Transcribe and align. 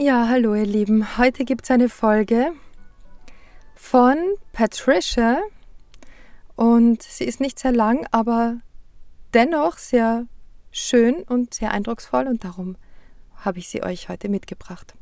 Ja, 0.00 0.28
hallo 0.28 0.54
ihr 0.54 0.64
Lieben. 0.64 1.18
Heute 1.18 1.44
gibt 1.44 1.64
es 1.64 1.72
eine 1.72 1.88
Folge 1.88 2.52
von 3.74 4.16
Patricia 4.52 5.40
und 6.54 7.02
sie 7.02 7.24
ist 7.24 7.40
nicht 7.40 7.58
sehr 7.58 7.72
lang, 7.72 8.06
aber 8.12 8.58
dennoch 9.34 9.76
sehr 9.76 10.26
schön 10.70 11.24
und 11.24 11.52
sehr 11.52 11.72
eindrucksvoll 11.72 12.28
und 12.28 12.44
darum 12.44 12.76
habe 13.38 13.58
ich 13.58 13.70
sie 13.70 13.82
euch 13.82 14.08
heute 14.08 14.28
mitgebracht. 14.28 14.94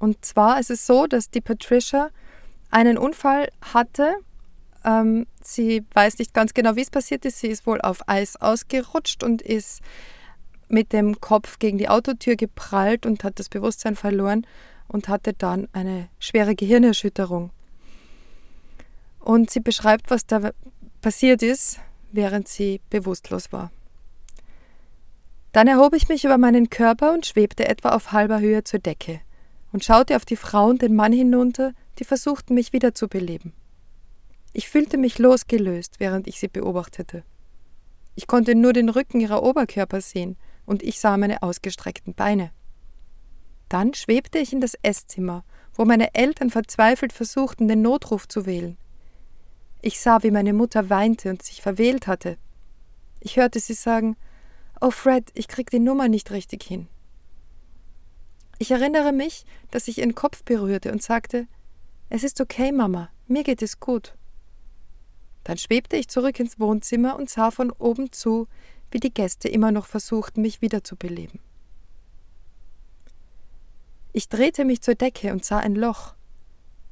Und 0.00 0.24
zwar 0.24 0.58
ist 0.58 0.70
es 0.70 0.88
so, 0.88 1.06
dass 1.06 1.30
die 1.30 1.40
Patricia 1.40 2.10
einen 2.72 2.98
Unfall 2.98 3.48
hatte. 3.62 4.16
Ähm, 4.84 5.28
sie 5.40 5.84
weiß 5.94 6.18
nicht 6.18 6.34
ganz 6.34 6.52
genau, 6.52 6.74
wie 6.74 6.82
es 6.82 6.90
passiert 6.90 7.24
ist. 7.26 7.38
Sie 7.38 7.46
ist 7.46 7.64
wohl 7.64 7.80
auf 7.80 8.08
Eis 8.08 8.34
ausgerutscht 8.34 9.22
und 9.22 9.40
ist 9.40 9.82
mit 10.68 10.92
dem 10.92 11.20
Kopf 11.20 11.58
gegen 11.58 11.78
die 11.78 11.88
Autotür 11.88 12.36
geprallt 12.36 13.06
und 13.06 13.24
hat 13.24 13.38
das 13.38 13.48
Bewusstsein 13.48 13.96
verloren 13.96 14.46
und 14.88 15.08
hatte 15.08 15.32
dann 15.32 15.68
eine 15.72 16.08
schwere 16.18 16.54
Gehirnerschütterung. 16.54 17.50
Und 19.20 19.50
sie 19.50 19.60
beschreibt, 19.60 20.10
was 20.10 20.26
da 20.26 20.50
passiert 21.00 21.42
ist, 21.42 21.80
während 22.12 22.48
sie 22.48 22.80
bewusstlos 22.90 23.52
war. 23.52 23.70
Dann 25.52 25.68
erhob 25.68 25.94
ich 25.94 26.08
mich 26.08 26.24
über 26.24 26.36
meinen 26.36 26.68
Körper 26.68 27.12
und 27.12 27.26
schwebte 27.26 27.68
etwa 27.68 27.90
auf 27.90 28.12
halber 28.12 28.40
Höhe 28.40 28.64
zur 28.64 28.80
Decke 28.80 29.20
und 29.72 29.84
schaute 29.84 30.16
auf 30.16 30.24
die 30.24 30.36
Frau 30.36 30.66
und 30.66 30.82
den 30.82 30.94
Mann 30.94 31.12
hinunter, 31.12 31.72
die 31.98 32.04
versuchten, 32.04 32.54
mich 32.54 32.72
wieder 32.72 32.94
zu 32.94 33.08
beleben. 33.08 33.52
Ich 34.52 34.68
fühlte 34.68 34.98
mich 34.98 35.18
losgelöst, 35.18 35.98
während 35.98 36.26
ich 36.26 36.38
sie 36.38 36.48
beobachtete. 36.48 37.24
Ich 38.14 38.26
konnte 38.26 38.54
nur 38.54 38.72
den 38.72 38.88
Rücken 38.88 39.20
ihrer 39.20 39.42
Oberkörper 39.42 40.00
sehen 40.00 40.36
und 40.66 40.82
ich 40.82 41.00
sah 41.00 41.16
meine 41.16 41.42
ausgestreckten 41.42 42.14
Beine. 42.14 42.50
Dann 43.68 43.94
schwebte 43.94 44.38
ich 44.38 44.52
in 44.52 44.60
das 44.60 44.74
Esszimmer, 44.82 45.44
wo 45.74 45.84
meine 45.84 46.14
Eltern 46.14 46.50
verzweifelt 46.50 47.12
versuchten, 47.12 47.68
den 47.68 47.82
Notruf 47.82 48.28
zu 48.28 48.46
wählen. 48.46 48.76
Ich 49.82 50.00
sah, 50.00 50.22
wie 50.22 50.30
meine 50.30 50.52
Mutter 50.52 50.88
weinte 50.90 51.30
und 51.30 51.42
sich 51.42 51.60
verwählt 51.60 52.06
hatte. 52.06 52.38
Ich 53.20 53.36
hörte 53.36 53.60
sie 53.60 53.74
sagen 53.74 54.16
Oh 54.80 54.90
Fred, 54.90 55.30
ich 55.34 55.48
krieg 55.48 55.70
die 55.70 55.78
Nummer 55.78 56.08
nicht 56.08 56.30
richtig 56.30 56.62
hin. 56.62 56.88
Ich 58.58 58.70
erinnere 58.70 59.12
mich, 59.12 59.44
dass 59.70 59.88
ich 59.88 59.98
ihren 59.98 60.14
Kopf 60.14 60.44
berührte 60.44 60.92
und 60.92 61.02
sagte 61.02 61.46
Es 62.08 62.22
ist 62.22 62.40
okay, 62.40 62.70
Mama, 62.70 63.10
mir 63.26 63.42
geht 63.42 63.62
es 63.62 63.80
gut. 63.80 64.14
Dann 65.42 65.58
schwebte 65.58 65.96
ich 65.96 66.08
zurück 66.08 66.40
ins 66.40 66.58
Wohnzimmer 66.58 67.16
und 67.16 67.28
sah 67.28 67.50
von 67.50 67.70
oben 67.70 68.12
zu, 68.12 68.48
wie 68.94 69.00
die 69.00 69.12
Gäste 69.12 69.48
immer 69.48 69.72
noch 69.72 69.86
versuchten, 69.86 70.40
mich 70.40 70.62
wiederzubeleben. 70.62 71.40
Ich 74.12 74.28
drehte 74.28 74.64
mich 74.64 74.80
zur 74.82 74.94
Decke 74.94 75.32
und 75.32 75.44
sah 75.44 75.58
ein 75.58 75.74
Loch. 75.74 76.14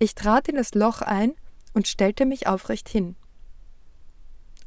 Ich 0.00 0.16
trat 0.16 0.48
in 0.48 0.56
das 0.56 0.74
Loch 0.74 1.00
ein 1.00 1.34
und 1.74 1.86
stellte 1.86 2.26
mich 2.26 2.48
aufrecht 2.48 2.88
hin. 2.88 3.14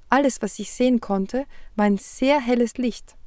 Alles, 0.07 0.41
was 0.41 0.57
ich 0.59 0.71
sehen 0.71 1.01
konnte, 1.01 1.45
war 1.75 1.83
ein 1.83 1.97
sehr 1.97 2.39
helles 2.39 2.77
Licht. 2.77 3.17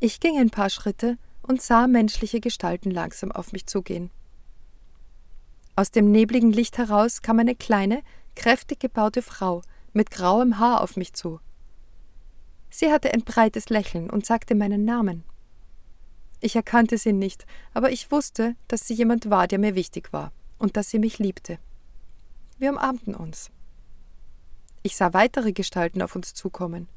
Ich 0.00 0.20
ging 0.20 0.38
ein 0.38 0.48
paar 0.48 0.70
Schritte 0.70 1.18
und 1.42 1.60
sah 1.60 1.86
menschliche 1.86 2.40
Gestalten 2.40 2.90
langsam 2.90 3.30
auf 3.30 3.52
mich 3.52 3.66
zugehen. 3.66 4.10
Aus 5.76 5.90
dem 5.90 6.10
nebligen 6.10 6.50
Licht 6.50 6.78
heraus 6.78 7.20
kam 7.20 7.40
eine 7.40 7.54
kleine, 7.54 8.02
kräftig 8.36 8.80
gebaute 8.80 9.20
Frau 9.20 9.60
mit 9.92 10.10
grauem 10.10 10.58
Haar 10.58 10.80
auf 10.80 10.96
mich 10.96 11.12
zu. 11.12 11.40
Sie 12.76 12.90
hatte 12.90 13.14
ein 13.14 13.22
breites 13.22 13.68
Lächeln 13.68 14.10
und 14.10 14.26
sagte 14.26 14.56
meinen 14.56 14.84
Namen. 14.84 15.22
Ich 16.40 16.56
erkannte 16.56 16.98
sie 16.98 17.12
nicht, 17.12 17.46
aber 17.72 17.92
ich 17.92 18.10
wusste, 18.10 18.56
dass 18.66 18.88
sie 18.88 18.94
jemand 18.94 19.30
war, 19.30 19.46
der 19.46 19.60
mir 19.60 19.76
wichtig 19.76 20.12
war 20.12 20.32
und 20.58 20.76
dass 20.76 20.90
sie 20.90 20.98
mich 20.98 21.20
liebte. 21.20 21.60
Wir 22.58 22.70
umarmten 22.70 23.14
uns. 23.14 23.52
Ich 24.82 24.96
sah 24.96 25.12
weitere 25.12 25.52
Gestalten 25.52 26.02
auf 26.02 26.16
uns 26.16 26.34
zukommen. 26.34 26.88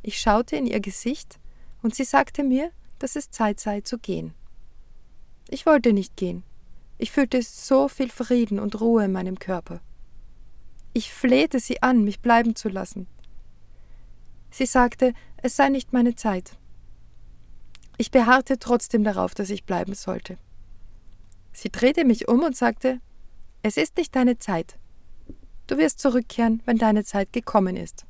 Ich 0.00 0.18
schaute 0.18 0.56
in 0.56 0.66
ihr 0.66 0.80
Gesicht 0.80 1.40
und 1.82 1.94
sie 1.94 2.04
sagte 2.04 2.42
mir, 2.42 2.70
dass 2.98 3.16
es 3.16 3.28
Zeit 3.28 3.60
sei 3.60 3.82
zu 3.82 3.98
gehen. 3.98 4.32
Ich 5.50 5.66
wollte 5.66 5.92
nicht 5.92 6.16
gehen. 6.16 6.42
Ich 6.96 7.12
fühlte 7.12 7.42
so 7.42 7.88
viel 7.88 8.08
Frieden 8.08 8.58
und 8.58 8.80
Ruhe 8.80 9.04
in 9.04 9.12
meinem 9.12 9.38
Körper. 9.38 9.82
Ich 10.94 11.12
flehte 11.12 11.60
sie 11.60 11.82
an, 11.82 12.02
mich 12.02 12.20
bleiben 12.20 12.56
zu 12.56 12.70
lassen. 12.70 13.06
Sie 14.56 14.64
sagte, 14.64 15.12
es 15.36 15.54
sei 15.54 15.68
nicht 15.68 15.92
meine 15.92 16.14
Zeit. 16.14 16.56
Ich 17.98 18.10
beharrte 18.10 18.58
trotzdem 18.58 19.04
darauf, 19.04 19.34
dass 19.34 19.50
ich 19.50 19.64
bleiben 19.64 19.92
sollte. 19.92 20.38
Sie 21.52 21.68
drehte 21.68 22.06
mich 22.06 22.26
um 22.26 22.42
und 22.42 22.56
sagte, 22.56 23.02
es 23.62 23.76
ist 23.76 23.98
nicht 23.98 24.16
deine 24.16 24.38
Zeit. 24.38 24.78
Du 25.66 25.76
wirst 25.76 26.00
zurückkehren, 26.00 26.62
wenn 26.64 26.78
deine 26.78 27.04
Zeit 27.04 27.34
gekommen 27.34 27.76
ist. 27.76 28.06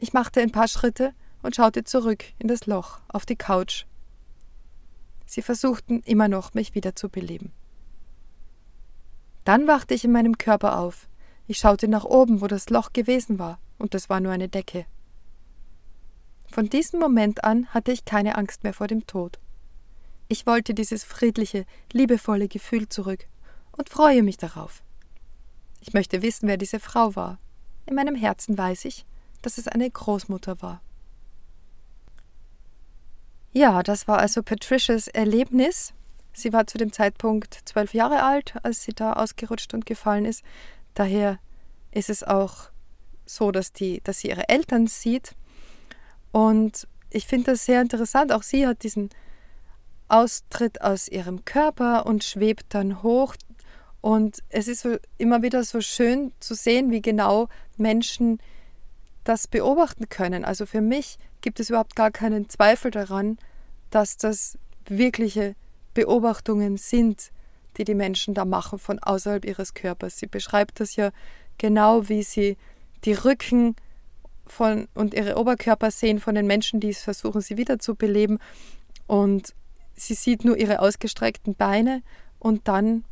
Ich 0.00 0.14
machte 0.14 0.40
ein 0.40 0.50
paar 0.50 0.68
Schritte 0.68 1.12
und 1.42 1.54
schaute 1.54 1.84
zurück 1.84 2.24
in 2.38 2.48
das 2.48 2.64
Loch 2.64 3.00
auf 3.08 3.26
die 3.26 3.36
Couch. 3.36 3.84
Sie 5.26 5.42
versuchten 5.42 6.00
immer 6.06 6.28
noch, 6.28 6.54
mich 6.54 6.74
wieder 6.74 6.96
zu 6.96 7.10
beleben. 7.10 7.52
Dann 9.44 9.66
wachte 9.66 9.92
ich 9.92 10.06
in 10.06 10.12
meinem 10.12 10.38
Körper 10.38 10.78
auf. 10.78 11.06
Ich 11.46 11.58
schaute 11.58 11.86
nach 11.86 12.06
oben, 12.06 12.40
wo 12.40 12.46
das 12.46 12.70
Loch 12.70 12.94
gewesen 12.94 13.38
war 13.38 13.58
und 13.78 13.94
das 13.94 14.08
war 14.08 14.20
nur 14.20 14.32
eine 14.32 14.48
Decke. 14.48 14.86
Von 16.50 16.68
diesem 16.68 17.00
Moment 17.00 17.44
an 17.44 17.66
hatte 17.68 17.92
ich 17.92 18.04
keine 18.04 18.36
Angst 18.36 18.64
mehr 18.64 18.72
vor 18.72 18.86
dem 18.86 19.06
Tod. 19.06 19.38
Ich 20.28 20.46
wollte 20.46 20.74
dieses 20.74 21.04
friedliche, 21.04 21.64
liebevolle 21.92 22.48
Gefühl 22.48 22.88
zurück 22.88 23.26
und 23.72 23.88
freue 23.88 24.22
mich 24.22 24.36
darauf. 24.36 24.82
Ich 25.80 25.92
möchte 25.92 26.22
wissen, 26.22 26.48
wer 26.48 26.56
diese 26.56 26.80
Frau 26.80 27.14
war. 27.16 27.38
In 27.86 27.94
meinem 27.94 28.14
Herzen 28.14 28.58
weiß 28.58 28.84
ich, 28.84 29.06
dass 29.42 29.58
es 29.58 29.68
eine 29.68 29.90
Großmutter 29.90 30.60
war. 30.60 30.82
Ja, 33.52 33.82
das 33.82 34.06
war 34.08 34.18
also 34.18 34.42
Patricias 34.42 35.08
Erlebnis. 35.08 35.94
Sie 36.32 36.52
war 36.52 36.66
zu 36.66 36.78
dem 36.78 36.92
Zeitpunkt 36.92 37.60
zwölf 37.64 37.94
Jahre 37.94 38.22
alt, 38.22 38.54
als 38.62 38.82
sie 38.82 38.92
da 38.92 39.14
ausgerutscht 39.14 39.72
und 39.74 39.86
gefallen 39.86 40.24
ist. 40.24 40.44
Daher 40.94 41.38
ist 41.90 42.10
es 42.10 42.22
auch 42.22 42.70
so, 43.28 43.50
dass, 43.50 43.72
die, 43.72 44.00
dass 44.02 44.20
sie 44.20 44.28
ihre 44.28 44.48
Eltern 44.48 44.86
sieht. 44.86 45.34
Und 46.32 46.86
ich 47.10 47.26
finde 47.26 47.52
das 47.52 47.64
sehr 47.64 47.80
interessant. 47.80 48.32
Auch 48.32 48.42
sie 48.42 48.66
hat 48.66 48.82
diesen 48.82 49.10
Austritt 50.08 50.82
aus 50.82 51.08
ihrem 51.08 51.44
Körper 51.44 52.06
und 52.06 52.24
schwebt 52.24 52.66
dann 52.70 53.02
hoch. 53.02 53.34
Und 54.00 54.42
es 54.48 54.68
ist 54.68 54.80
so, 54.80 54.96
immer 55.18 55.42
wieder 55.42 55.64
so 55.64 55.80
schön 55.80 56.32
zu 56.40 56.54
sehen, 56.54 56.90
wie 56.90 57.02
genau 57.02 57.48
Menschen 57.76 58.38
das 59.24 59.46
beobachten 59.46 60.08
können. 60.08 60.44
Also 60.44 60.66
für 60.66 60.80
mich 60.80 61.18
gibt 61.40 61.60
es 61.60 61.70
überhaupt 61.70 61.96
gar 61.96 62.10
keinen 62.10 62.48
Zweifel 62.48 62.90
daran, 62.90 63.38
dass 63.90 64.16
das 64.16 64.58
wirkliche 64.86 65.54
Beobachtungen 65.94 66.76
sind, 66.76 67.30
die 67.76 67.84
die 67.84 67.94
Menschen 67.94 68.34
da 68.34 68.44
machen 68.44 68.78
von 68.78 68.98
außerhalb 68.98 69.44
ihres 69.44 69.74
Körpers. 69.74 70.18
Sie 70.18 70.26
beschreibt 70.26 70.80
das 70.80 70.96
ja 70.96 71.10
genau, 71.58 72.08
wie 72.08 72.22
sie 72.22 72.56
die 73.04 73.12
Rücken 73.12 73.76
von, 74.46 74.88
und 74.94 75.14
ihre 75.14 75.36
Oberkörper 75.36 75.90
sehen 75.90 76.20
von 76.20 76.34
den 76.34 76.46
Menschen, 76.46 76.80
die 76.80 76.94
versuchen, 76.94 77.40
sie 77.40 77.56
wieder 77.56 77.78
zu 77.78 77.94
beleben. 77.94 78.38
Und 79.06 79.54
sie 79.94 80.14
sieht 80.14 80.44
nur 80.44 80.56
ihre 80.56 80.80
ausgestreckten 80.80 81.54
Beine 81.54 82.02
und 82.38 82.68
dann 82.68 83.04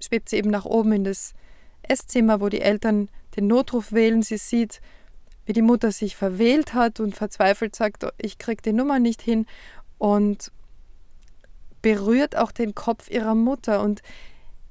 schwebt 0.00 0.28
sie 0.28 0.36
eben 0.36 0.50
nach 0.50 0.64
oben 0.64 0.92
in 0.92 1.04
das 1.04 1.34
Esszimmer, 1.82 2.40
wo 2.40 2.48
die 2.48 2.60
Eltern 2.60 3.08
den 3.36 3.46
Notruf 3.46 3.92
wählen. 3.92 4.22
Sie 4.22 4.38
sieht, 4.38 4.80
wie 5.46 5.52
die 5.52 5.62
Mutter 5.62 5.92
sich 5.92 6.16
verwählt 6.16 6.74
hat 6.74 7.00
und 7.00 7.14
verzweifelt 7.14 7.76
sagt, 7.76 8.06
ich 8.18 8.38
kriege 8.38 8.62
die 8.62 8.72
Nummer 8.72 8.98
nicht 8.98 9.22
hin 9.22 9.46
und 9.98 10.50
berührt 11.82 12.36
auch 12.36 12.52
den 12.52 12.74
Kopf 12.74 13.10
ihrer 13.10 13.34
Mutter. 13.34 13.82
Und 13.82 14.02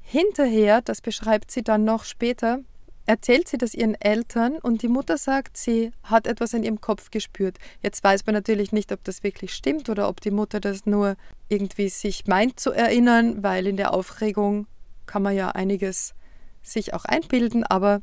hinterher, 0.01 0.81
das 0.81 1.01
beschreibt 1.01 1.51
sie 1.51 1.63
dann 1.63 1.86
noch 1.86 2.04
später, 2.06 2.59
erzählt 3.05 3.47
sie 3.47 3.57
das 3.57 3.73
ihren 3.73 4.00
Eltern 4.00 4.57
und 4.57 4.81
die 4.81 4.88
Mutter 4.88 5.17
sagt, 5.17 5.57
sie 5.57 5.91
hat 6.03 6.27
etwas 6.27 6.53
in 6.53 6.63
ihrem 6.63 6.81
Kopf 6.81 7.11
gespürt. 7.11 7.57
Jetzt 7.81 8.03
weiß 8.03 8.25
man 8.25 8.33
natürlich 8.33 8.71
nicht, 8.71 8.91
ob 8.91 9.03
das 9.03 9.23
wirklich 9.23 9.53
stimmt 9.53 9.89
oder 9.89 10.07
ob 10.07 10.21
die 10.21 10.31
Mutter 10.31 10.59
das 10.59 10.85
nur 10.85 11.15
irgendwie 11.50 11.89
sich 11.89 12.25
meint 12.27 12.59
zu 12.59 12.71
erinnern, 12.71 13.44
weil 13.44 13.67
in 13.67 13.77
der 13.77 13.94
Aufregung 13.94 14.67
kann 15.05 15.21
man 15.21 15.35
ja 15.35 15.50
einiges 15.50 16.13
sich 16.61 16.94
auch 16.94 17.05
einbilden, 17.05 17.63
aber 17.63 18.01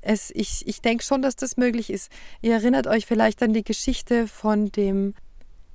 es, 0.00 0.30
ich, 0.34 0.66
ich 0.66 0.82
denke 0.82 1.04
schon, 1.04 1.22
dass 1.22 1.36
das 1.36 1.56
möglich 1.56 1.90
ist. 1.90 2.10
Ihr 2.42 2.52
erinnert 2.52 2.86
euch 2.86 3.06
vielleicht 3.06 3.42
an 3.42 3.54
die 3.54 3.64
Geschichte 3.64 4.26
von 4.26 4.70
dem 4.70 5.14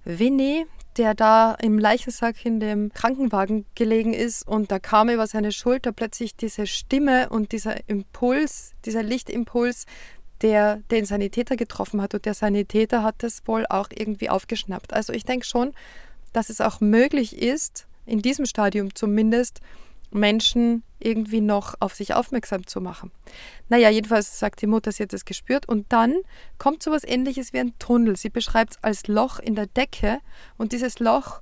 Winnie, 0.04 0.66
der 1.00 1.14
da 1.14 1.54
im 1.54 1.80
Leichensack 1.80 2.46
in 2.46 2.60
dem 2.60 2.94
Krankenwagen 2.94 3.66
gelegen 3.74 4.14
ist 4.14 4.46
und 4.46 4.70
da 4.70 4.80
kam 4.80 5.10
über 5.10 5.28
seine 5.28 5.54
Schulter 5.54 5.94
plötzlich 5.94 6.36
diese 6.36 6.68
Stimme 6.68 7.30
und 7.30 7.54
dieser 7.54 7.88
Impuls, 7.88 8.74
dieser 8.84 9.02
Lichtimpuls, 9.02 9.86
der 10.42 10.82
den 10.92 11.06
Sanitäter 11.06 11.56
getroffen 11.56 12.02
hat 12.02 12.14
und 12.16 12.26
der 12.26 12.34
Sanitäter 12.34 13.02
hat 13.02 13.16
das 13.20 13.42
wohl 13.46 13.66
auch 13.70 13.88
irgendwie 13.96 14.30
aufgeschnappt. 14.30 14.94
Also 14.94 15.14
ich 15.14 15.24
denke 15.24 15.46
schon, 15.46 15.72
dass 16.34 16.50
es 16.50 16.60
auch 16.60 16.82
möglich 16.82 17.42
ist, 17.42 17.88
in 18.06 18.22
diesem 18.22 18.46
Stadium 18.46 18.94
zumindest, 18.94 19.62
Menschen 20.12 20.84
irgendwie 21.00 21.42
noch 21.42 21.76
auf 21.80 21.94
sich 21.94 22.14
aufmerksam 22.14 22.68
zu 22.68 22.82
machen. 22.82 23.12
Naja, 23.70 23.90
jedenfalls 23.90 24.40
sagt 24.40 24.62
die 24.62 24.68
Mutter, 24.68 24.92
sie 24.92 25.04
hat 25.04 25.14
es 25.14 25.26
gespürt 25.26 25.68
und 25.68 25.92
dann 25.92 26.18
kommt 26.58 26.84
so 26.84 26.92
etwas 26.92 27.10
ähnliches 27.10 27.54
wie 27.54 27.60
ein 27.60 27.78
Tunnel. 27.80 28.18
Sie 28.18 28.30
beschreibt 28.30 28.72
es 28.74 28.84
als 28.84 29.08
Loch 29.08 29.40
in 29.40 29.56
der 29.56 29.68
Decke 29.68 30.20
und 30.58 30.72
dieses 30.72 31.00
Loch 31.00 31.42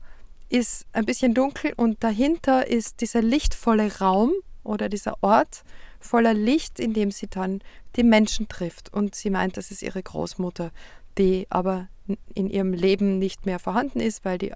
ist 0.49 0.85
ein 0.93 1.05
bisschen 1.05 1.33
dunkel 1.33 1.73
und 1.75 2.03
dahinter 2.03 2.67
ist 2.67 3.01
dieser 3.01 3.21
lichtvolle 3.21 3.97
Raum 3.99 4.31
oder 4.63 4.89
dieser 4.89 5.21
Ort 5.21 5.63
voller 5.99 6.33
Licht, 6.33 6.79
in 6.79 6.93
dem 6.93 7.11
sie 7.11 7.27
dann 7.27 7.61
die 7.95 8.03
Menschen 8.03 8.47
trifft. 8.47 8.93
Und 8.93 9.15
sie 9.15 9.29
meint, 9.29 9.57
das 9.57 9.71
ist 9.71 9.81
ihre 9.81 10.01
Großmutter, 10.01 10.71
die 11.17 11.47
aber 11.49 11.87
in 12.33 12.49
ihrem 12.49 12.73
Leben 12.73 13.19
nicht 13.19 13.45
mehr 13.45 13.59
vorhanden 13.59 13.99
ist, 13.99 14.23
weil 14.23 14.37
die 14.37 14.53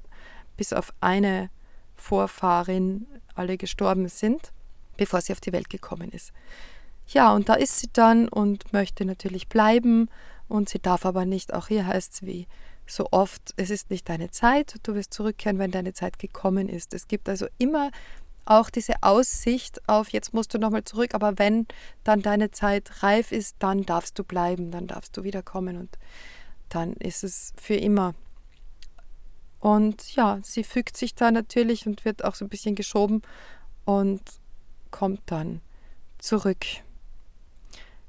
bis 0.55 0.73
auf 0.73 0.93
eine 1.01 1.49
Vorfahrin 1.95 3.07
alle 3.35 3.57
gestorben 3.57 4.07
sind, 4.09 4.51
bevor 4.97 5.21
sie 5.21 5.33
auf 5.33 5.41
die 5.41 5.53
Welt 5.53 5.69
gekommen 5.69 6.11
ist. 6.11 6.31
Ja, 7.07 7.33
und 7.33 7.49
da 7.49 7.55
ist 7.55 7.79
sie 7.79 7.89
dann 7.91 8.27
und 8.27 8.71
möchte 8.73 9.05
natürlich 9.05 9.47
bleiben 9.47 10.09
und 10.47 10.69
sie 10.69 10.79
darf 10.79 11.05
aber 11.05 11.25
nicht. 11.25 11.53
Auch 11.53 11.67
hier 11.67 11.85
heißt 11.85 12.13
es 12.13 12.21
wie 12.23 12.47
so 12.85 13.07
oft, 13.11 13.53
es 13.57 13.69
ist 13.69 13.89
nicht 13.89 14.09
deine 14.09 14.31
Zeit, 14.31 14.75
du 14.83 14.95
wirst 14.95 15.13
zurückkehren, 15.13 15.59
wenn 15.59 15.71
deine 15.71 15.93
Zeit 15.93 16.19
gekommen 16.19 16.69
ist. 16.69 16.93
Es 16.93 17.07
gibt 17.07 17.29
also 17.29 17.47
immer 17.57 17.91
auch 18.45 18.69
diese 18.69 18.95
Aussicht 19.01 19.87
auf, 19.87 20.09
jetzt 20.09 20.33
musst 20.33 20.53
du 20.53 20.57
nochmal 20.57 20.83
zurück, 20.83 21.13
aber 21.13 21.37
wenn 21.37 21.67
dann 22.03 22.21
deine 22.21 22.51
Zeit 22.51 23.03
reif 23.03 23.31
ist, 23.31 23.55
dann 23.59 23.83
darfst 23.83 24.17
du 24.17 24.23
bleiben, 24.23 24.71
dann 24.71 24.87
darfst 24.87 25.15
du 25.15 25.23
wiederkommen 25.23 25.77
und 25.77 25.97
dann 26.69 26.93
ist 26.93 27.23
es 27.23 27.53
für 27.61 27.75
immer. 27.75 28.13
Und 29.61 30.15
ja, 30.15 30.39
sie 30.41 30.63
fügt 30.63 30.97
sich 30.97 31.15
da 31.15 31.31
natürlich 31.31 31.85
und 31.85 32.03
wird 32.03 32.25
auch 32.25 32.35
so 32.35 32.43
ein 32.43 32.49
bisschen 32.49 32.75
geschoben 32.75 33.21
und 33.85 34.21
kommt 34.89 35.21
dann 35.27 35.61
zurück. 36.17 36.65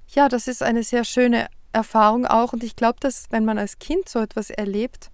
Ja, 0.09 0.29
das 0.29 0.49
ist 0.49 0.63
eine 0.63 0.83
sehr 0.83 1.05
schöne 1.05 1.49
Erfahrung 1.73 2.27
auch 2.27 2.55
und 2.55 2.65
ich 2.65 2.75
glaube, 2.75 2.99
dass 3.01 3.27
wenn 3.31 3.45
man 3.45 3.59
als 3.59 3.79
Kind 3.79 4.09
so 4.09 4.19
etwas 4.19 4.49
erlebt, 4.51 5.11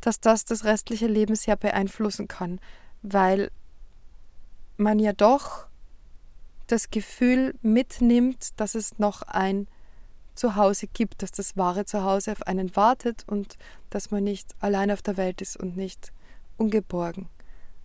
dass 0.00 0.20
das 0.20 0.44
das 0.44 0.64
restliche 0.64 1.06
Leben 1.06 1.36
sehr 1.36 1.56
beeinflussen 1.56 2.26
kann, 2.26 2.60
weil 3.02 3.50
man 4.76 4.98
ja 4.98 5.12
doch 5.12 5.66
das 6.66 6.90
Gefühl 6.90 7.54
mitnimmt, 7.62 8.60
dass 8.60 8.74
es 8.74 8.98
noch 8.98 9.22
ein 9.22 9.68
Zuhause 10.34 10.86
gibt, 10.86 11.22
dass 11.22 11.32
das 11.32 11.56
wahre 11.56 11.84
Zuhause 11.84 12.32
auf 12.32 12.46
einen 12.46 12.74
wartet 12.76 13.24
und 13.26 13.56
dass 13.90 14.10
man 14.10 14.24
nicht 14.24 14.54
allein 14.60 14.90
auf 14.90 15.02
der 15.02 15.16
Welt 15.16 15.40
ist 15.40 15.56
und 15.56 15.76
nicht 15.76 16.12
ungeborgen. 16.56 17.28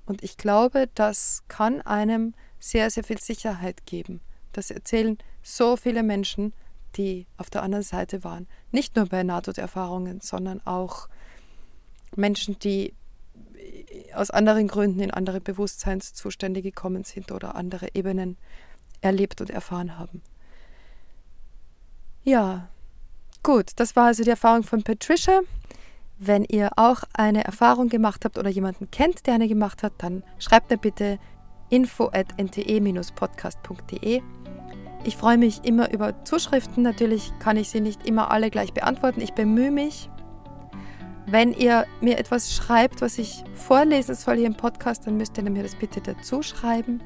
Und 0.05 0.23
ich 0.23 0.38
glaube, 0.38 0.89
das 0.95 1.44
kann 1.47 1.81
einem 1.81 2.33
sehr, 2.59 2.89
sehr 2.89 3.03
viel 3.03 3.19
Sicherheit 3.19 3.85
geben. 3.85 4.21
Das 4.53 4.71
erzählen 4.71 5.17
so 5.44 5.75
viele 5.75 6.03
Menschen, 6.03 6.53
die 6.95 7.27
auf 7.38 7.49
der 7.49 7.63
anderen 7.63 7.83
Seite 7.83 8.23
waren. 8.23 8.47
Nicht 8.71 8.95
nur 8.95 9.05
bei 9.05 9.23
Nahtoderfahrungen, 9.23 10.21
sondern 10.21 10.65
auch 10.65 11.09
Menschen, 12.15 12.57
die 12.59 12.94
aus 14.13 14.31
anderen 14.31 14.67
Gründen 14.67 15.01
in 15.01 15.11
andere 15.11 15.41
Bewusstseinszustände 15.41 16.61
gekommen 16.61 17.03
sind 17.03 17.31
oder 17.31 17.55
andere 17.55 17.89
Ebenen 17.94 18.38
erlebt 19.01 19.41
und 19.41 19.49
erfahren 19.49 19.97
haben. 19.97 20.21
Ja, 22.27 22.68
gut, 23.41 23.71
das 23.77 23.95
war 23.95 24.07
also 24.07 24.21
die 24.21 24.31
Erfahrung 24.31 24.63
von 24.63 24.83
Patricia. 24.83 25.39
Wenn 26.19 26.44
ihr 26.44 26.71
auch 26.75 27.03
eine 27.13 27.45
Erfahrung 27.45 27.88
gemacht 27.88 28.25
habt 28.25 28.38
oder 28.38 28.50
jemanden 28.50 28.91
kennt, 28.91 29.25
der 29.25 29.35
eine 29.35 29.47
gemacht 29.47 29.81
hat, 29.81 29.94
dann 30.00 30.24
schreibt 30.38 30.69
mir 30.69 30.77
bitte 30.77 31.19
info 31.69 32.07
at 32.07 32.38
nte-podcast.de. 32.38 34.21
Ich 35.06 35.15
freue 35.15 35.38
mich 35.38 35.63
immer 35.63 35.94
über 35.94 36.25
Zuschriften. 36.25 36.83
Natürlich 36.83 37.31
kann 37.39 37.56
ich 37.56 37.69
sie 37.69 37.79
nicht 37.79 38.06
immer 38.06 38.30
alle 38.30 38.50
gleich 38.50 38.73
beantworten. 38.73 39.21
Ich 39.21 39.31
bemühe 39.31 39.71
mich. 39.71 40.09
Wenn 41.27 41.53
ihr 41.53 41.85
mir 42.01 42.18
etwas 42.18 42.53
schreibt, 42.53 43.00
was 43.00 43.19
ich 43.19 43.45
vorlesen 43.53 44.15
soll 44.15 44.35
hier 44.35 44.47
im 44.47 44.57
Podcast, 44.57 45.07
dann 45.07 45.15
müsst 45.15 45.38
ihr 45.38 45.50
mir 45.50 45.63
das 45.63 45.75
bitte 45.75 46.01
dazu 46.01 46.41
schreiben, 46.41 47.01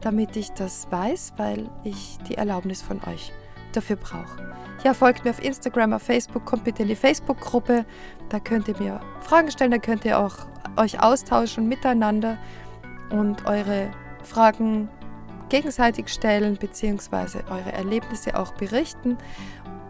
damit 0.00 0.34
ich 0.34 0.50
das 0.50 0.90
weiß, 0.90 1.34
weil 1.36 1.70
ich 1.84 2.18
die 2.28 2.34
Erlaubnis 2.34 2.82
von 2.82 3.00
euch 3.04 3.32
dafür 3.76 3.96
brauche. 3.96 4.54
Ja, 4.84 4.92
folgt 4.92 5.24
mir 5.24 5.30
auf 5.30 5.42
Instagram, 5.42 5.94
auf 5.94 6.02
Facebook, 6.02 6.44
kommt 6.44 6.64
bitte 6.64 6.82
in 6.82 6.88
die 6.88 6.96
Facebook-Gruppe. 6.96 7.84
Da 8.28 8.38
könnt 8.38 8.68
ihr 8.68 8.78
mir 8.78 9.00
Fragen 9.20 9.50
stellen, 9.50 9.70
da 9.70 9.78
könnt 9.78 10.04
ihr 10.04 10.18
auch 10.18 10.46
euch 10.76 11.02
austauschen 11.02 11.68
miteinander 11.68 12.36
und 13.10 13.46
eure 13.46 13.90
Fragen 14.22 14.88
gegenseitig 15.48 16.08
stellen, 16.08 16.56
beziehungsweise 16.56 17.44
eure 17.48 17.72
Erlebnisse 17.72 18.38
auch 18.38 18.52
berichten. 18.54 19.16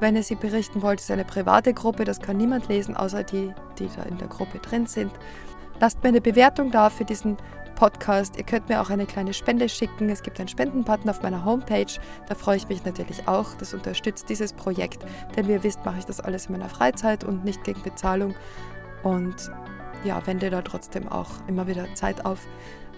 Wenn 0.00 0.16
ihr 0.16 0.22
sie 0.22 0.34
berichten 0.34 0.82
wollt, 0.82 1.00
ist 1.00 1.10
eine 1.10 1.24
private 1.24 1.72
Gruppe, 1.72 2.04
das 2.04 2.20
kann 2.20 2.36
niemand 2.36 2.68
lesen, 2.68 2.96
außer 2.96 3.22
die, 3.22 3.52
die 3.78 3.88
da 3.96 4.02
in 4.02 4.18
der 4.18 4.28
Gruppe 4.28 4.58
drin 4.58 4.86
sind. 4.86 5.12
Lasst 5.80 6.02
mir 6.02 6.10
eine 6.10 6.20
Bewertung 6.20 6.70
da 6.70 6.90
für 6.90 7.04
diesen 7.04 7.36
Podcast. 7.74 8.36
Ihr 8.36 8.44
könnt 8.44 8.68
mir 8.68 8.80
auch 8.80 8.90
eine 8.90 9.06
kleine 9.06 9.34
Spende 9.34 9.68
schicken. 9.68 10.08
Es 10.08 10.22
gibt 10.22 10.38
einen 10.38 10.48
Spendenbutton 10.48 11.08
auf 11.10 11.22
meiner 11.22 11.44
Homepage. 11.44 11.86
Da 12.28 12.34
freue 12.34 12.56
ich 12.56 12.68
mich 12.68 12.84
natürlich 12.84 13.28
auch. 13.28 13.54
Das 13.54 13.74
unterstützt 13.74 14.28
dieses 14.28 14.52
Projekt. 14.52 15.04
Denn 15.36 15.48
wie 15.48 15.52
ihr 15.52 15.62
wisst, 15.62 15.84
mache 15.84 15.98
ich 15.98 16.04
das 16.04 16.20
alles 16.20 16.46
in 16.46 16.52
meiner 16.52 16.68
Freizeit 16.68 17.24
und 17.24 17.44
nicht 17.44 17.64
gegen 17.64 17.82
Bezahlung. 17.82 18.34
Und 19.02 19.50
ja, 20.04 20.26
wende 20.26 20.50
da 20.50 20.62
trotzdem 20.62 21.08
auch 21.08 21.30
immer 21.46 21.66
wieder 21.66 21.92
Zeit 21.94 22.24
auf. 22.24 22.46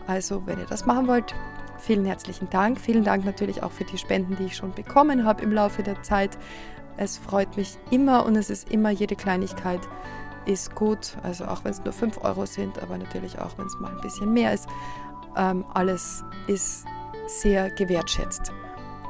Also, 0.07 0.47
wenn 0.47 0.59
ihr 0.59 0.67
das 0.67 0.87
machen 0.87 1.09
wollt, 1.09 1.35
vielen 1.79 2.05
herzlichen 2.05 2.49
Dank. 2.51 2.81
Vielen 2.81 3.05
Dank 3.05 3.25
natürlich 3.25 3.63
auch 3.63 3.73
für 3.73 3.85
die 3.85 3.99
Spenden, 3.99 4.37
die 4.37 4.45
ich 4.45 4.57
schon 4.57 4.73
bekommen 4.73 5.25
habe 5.25 5.43
im 5.43 5.53
Laufe 5.53 5.83
der 5.83 6.03
Zeit. 6.03 6.39
Es 6.97 7.19
freut 7.19 7.57
mich 7.57 7.77
immer 7.91 8.25
und 8.25 8.37
es 8.37 8.51
ist 8.51 8.71
immer 8.71 8.91
jede 8.91 9.17
Kleinigkeit 9.17 9.81
ist 10.47 10.75
gut. 10.75 11.17
Also 11.23 11.45
auch 11.45 11.65
wenn 11.65 11.73
es 11.73 11.85
nur 11.85 11.93
5 11.93 12.25
Euro 12.25 12.47
sind, 12.47 12.83
aber 12.83 12.97
natürlich 12.99 13.39
auch 13.39 13.57
wenn 13.59 13.67
es 13.67 13.79
mal 13.79 13.91
ein 13.91 14.01
bisschen 14.01 14.33
mehr 14.33 14.55
ist. 14.55 14.69
Ähm, 15.37 15.65
alles 15.75 16.25
ist 16.47 16.87
sehr 17.27 17.71
gewertschätzt. 17.71 18.53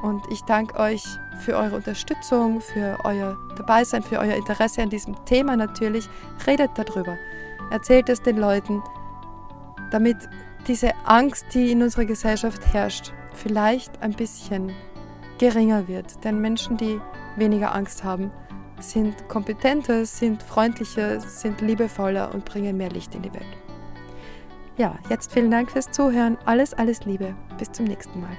Und 0.01 0.21
ich 0.29 0.41
danke 0.43 0.77
euch 0.79 1.03
für 1.39 1.55
eure 1.55 1.75
Unterstützung, 1.77 2.61
für 2.61 2.97
euer 3.03 3.37
Dabeisein, 3.55 4.03
für 4.03 4.19
euer 4.19 4.35
Interesse 4.35 4.81
an 4.81 4.89
diesem 4.89 5.15
Thema 5.25 5.55
natürlich. 5.55 6.09
Redet 6.45 6.71
darüber. 6.75 7.17
Erzählt 7.71 8.09
es 8.09 8.21
den 8.21 8.37
Leuten, 8.37 8.83
damit 9.91 10.17
diese 10.67 10.91
Angst, 11.05 11.45
die 11.53 11.71
in 11.71 11.81
unserer 11.81 12.05
Gesellschaft 12.05 12.73
herrscht, 12.73 13.13
vielleicht 13.33 14.01
ein 14.01 14.13
bisschen 14.13 14.71
geringer 15.37 15.87
wird. 15.87 16.23
Denn 16.23 16.39
Menschen, 16.39 16.77
die 16.77 16.99
weniger 17.35 17.73
Angst 17.73 18.03
haben, 18.03 18.31
sind 18.79 19.27
kompetenter, 19.27 20.05
sind 20.05 20.41
freundlicher, 20.43 21.19
sind 21.19 21.61
liebevoller 21.61 22.33
und 22.33 22.45
bringen 22.45 22.77
mehr 22.77 22.89
Licht 22.89 23.15
in 23.15 23.21
die 23.21 23.33
Welt. 23.33 23.57
Ja, 24.77 24.97
jetzt 25.09 25.33
vielen 25.33 25.49
Dank 25.49 25.71
fürs 25.71 25.91
Zuhören. 25.91 26.37
Alles, 26.45 26.73
alles 26.73 27.05
Liebe. 27.05 27.33
Bis 27.57 27.71
zum 27.71 27.85
nächsten 27.85 28.21
Mal. 28.21 28.37